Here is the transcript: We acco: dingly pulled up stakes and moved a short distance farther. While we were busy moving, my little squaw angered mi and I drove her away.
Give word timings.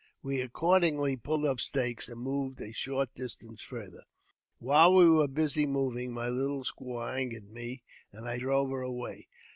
We 0.23 0.39
acco: 0.41 0.81
dingly 0.81 1.15
pulled 1.15 1.45
up 1.45 1.59
stakes 1.59 2.09
and 2.09 2.19
moved 2.19 2.59
a 2.59 2.73
short 2.73 3.13
distance 3.13 3.61
farther. 3.61 4.01
While 4.57 4.95
we 4.95 5.07
were 5.07 5.27
busy 5.27 5.67
moving, 5.67 6.11
my 6.11 6.27
little 6.27 6.63
squaw 6.63 7.15
angered 7.15 7.51
mi 7.51 7.83
and 8.11 8.27
I 8.27 8.39
drove 8.39 8.71
her 8.71 8.81
away. 8.81 9.27